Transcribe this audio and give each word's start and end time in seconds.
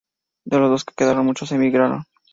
De 0.45 0.57
los 0.57 0.83
que 0.83 0.95
quedaron 0.95 1.27
muchos 1.27 1.51
emigraron. 1.51 2.05